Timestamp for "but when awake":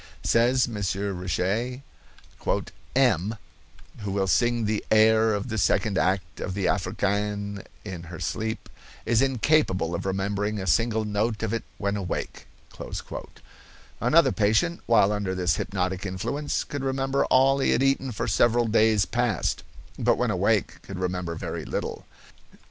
19.99-20.81